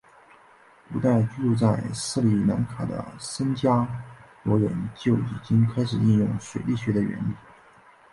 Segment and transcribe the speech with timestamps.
[0.91, 3.87] 古代居住在斯里兰卡的僧伽
[4.41, 7.33] 罗人就已经开始应用水力学的原理。